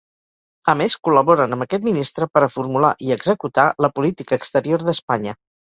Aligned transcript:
A 0.71 0.73
més, 0.79 0.95
col·laboren 1.07 1.53
amb 1.57 1.65
aquest 1.67 1.85
ministre 1.91 2.29
per 2.37 2.45
a 2.45 2.49
formular 2.55 2.91
i 3.09 3.15
executar 3.19 3.69
la 3.87 3.93
política 4.01 4.41
exterior 4.43 4.89
d'Espanya. 4.91 5.41